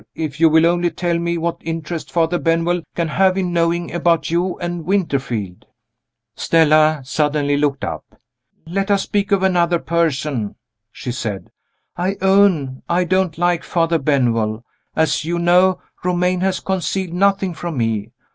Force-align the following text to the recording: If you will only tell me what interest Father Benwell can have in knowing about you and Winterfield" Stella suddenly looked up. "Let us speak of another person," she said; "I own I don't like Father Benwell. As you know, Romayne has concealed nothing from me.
If 0.15 0.39
you 0.39 0.49
will 0.49 0.65
only 0.65 0.89
tell 0.89 1.19
me 1.19 1.37
what 1.37 1.61
interest 1.61 2.11
Father 2.11 2.39
Benwell 2.39 2.81
can 2.95 3.07
have 3.07 3.37
in 3.37 3.53
knowing 3.53 3.93
about 3.93 4.31
you 4.31 4.57
and 4.57 4.83
Winterfield" 4.83 5.63
Stella 6.35 7.01
suddenly 7.05 7.55
looked 7.55 7.83
up. 7.83 8.03
"Let 8.65 8.89
us 8.89 9.03
speak 9.03 9.31
of 9.31 9.43
another 9.43 9.77
person," 9.77 10.55
she 10.91 11.11
said; 11.11 11.51
"I 11.95 12.15
own 12.19 12.81
I 12.89 13.03
don't 13.03 13.37
like 13.37 13.63
Father 13.63 13.99
Benwell. 13.99 14.63
As 14.95 15.23
you 15.23 15.37
know, 15.37 15.79
Romayne 16.03 16.41
has 16.41 16.61
concealed 16.61 17.13
nothing 17.13 17.53
from 17.53 17.77
me. 17.77 18.11